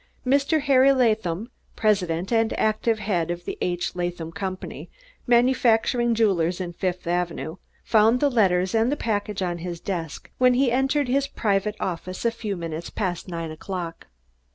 [0.25, 0.61] Mr.
[0.61, 3.95] Harry Latham, president and active head of the H.
[3.95, 4.89] Latham Company,
[5.27, 10.55] manufacturing jewelers in Fifth Avenue, found the letters and the package on his desk when
[10.55, 14.07] he entered his private office a few minutes past nine o'clock.